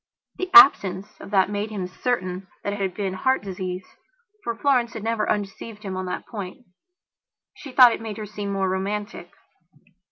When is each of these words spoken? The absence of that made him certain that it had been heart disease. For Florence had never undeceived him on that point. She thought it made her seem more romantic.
The 0.39 0.49
absence 0.55 1.05
of 1.21 1.29
that 1.29 1.51
made 1.51 1.69
him 1.69 1.85
certain 1.85 2.47
that 2.63 2.73
it 2.73 2.79
had 2.79 2.95
been 2.95 3.13
heart 3.13 3.43
disease. 3.43 3.85
For 4.43 4.55
Florence 4.55 4.93
had 4.93 5.03
never 5.03 5.29
undeceived 5.29 5.83
him 5.83 5.95
on 5.95 6.07
that 6.07 6.25
point. 6.25 6.65
She 7.53 7.71
thought 7.71 7.93
it 7.93 8.01
made 8.01 8.17
her 8.17 8.25
seem 8.25 8.51
more 8.51 8.67
romantic. 8.67 9.29